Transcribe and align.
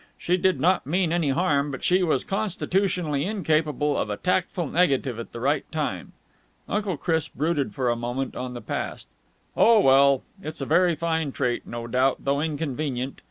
She 0.17 0.35
did 0.35 0.59
not 0.59 0.87
mean 0.87 1.13
any 1.13 1.29
harm, 1.29 1.69
but 1.69 1.83
she 1.83 2.01
was 2.01 2.23
constitutionally 2.23 3.23
incapable 3.23 3.95
of 3.95 4.09
a 4.09 4.17
tactful 4.17 4.65
negative 4.65 5.19
at 5.19 5.31
the 5.31 5.39
right 5.39 5.63
time." 5.71 6.13
Uncle 6.67 6.97
Chris 6.97 7.27
brooded 7.27 7.75
for 7.75 7.91
a 7.91 7.95
moment 7.95 8.35
on 8.35 8.55
the 8.55 8.61
past. 8.61 9.07
"Oh, 9.55 9.79
well, 9.79 10.23
it's 10.41 10.59
a 10.59 10.65
very 10.65 10.95
fine 10.95 11.31
trait, 11.33 11.67
no 11.67 11.85
doubt, 11.85 12.21
though 12.25 12.41
inconvenient. 12.41 13.19